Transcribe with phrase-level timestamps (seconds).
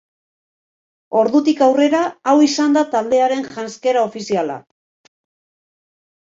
[1.19, 1.99] Ordutik aurrera
[2.31, 4.57] hau izan da taldearen janzkera ofiziala.